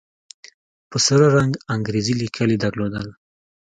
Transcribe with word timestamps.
په 0.89 0.97
سره 1.05 1.25
رنگ 1.35 1.51
انګريزي 1.75 2.13
ليکل 2.21 2.49
يې 2.53 2.57
درلودل. 2.65 3.07